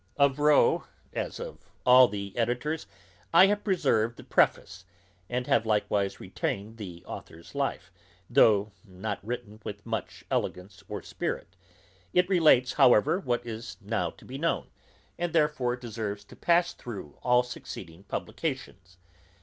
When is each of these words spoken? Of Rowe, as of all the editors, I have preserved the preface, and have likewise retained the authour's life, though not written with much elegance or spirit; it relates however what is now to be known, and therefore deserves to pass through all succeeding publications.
Of 0.17 0.39
Rowe, 0.39 0.85
as 1.13 1.39
of 1.39 1.69
all 1.85 2.07
the 2.07 2.35
editors, 2.35 2.87
I 3.31 3.45
have 3.45 3.63
preserved 3.63 4.17
the 4.17 4.23
preface, 4.23 4.83
and 5.29 5.45
have 5.45 5.63
likewise 5.63 6.19
retained 6.19 6.77
the 6.77 7.05
authour's 7.05 7.53
life, 7.53 7.91
though 8.27 8.71
not 8.83 9.23
written 9.23 9.61
with 9.63 9.85
much 9.85 10.25
elegance 10.31 10.81
or 10.89 11.03
spirit; 11.03 11.55
it 12.13 12.27
relates 12.27 12.73
however 12.73 13.19
what 13.19 13.45
is 13.45 13.77
now 13.79 14.09
to 14.09 14.25
be 14.25 14.39
known, 14.39 14.71
and 15.19 15.33
therefore 15.33 15.75
deserves 15.75 16.23
to 16.23 16.35
pass 16.35 16.73
through 16.73 17.19
all 17.21 17.43
succeeding 17.43 18.03
publications. 18.05 18.97